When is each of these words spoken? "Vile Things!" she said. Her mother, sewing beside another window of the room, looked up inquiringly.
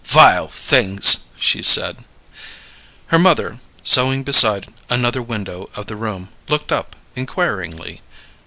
"Vile 0.03 0.47
Things!" 0.47 1.25
she 1.37 1.61
said. 1.61 1.97
Her 3.09 3.19
mother, 3.19 3.59
sewing 3.83 4.23
beside 4.23 4.73
another 4.89 5.21
window 5.21 5.69
of 5.75 5.85
the 5.85 5.95
room, 5.95 6.29
looked 6.49 6.71
up 6.71 6.95
inquiringly. 7.15 8.01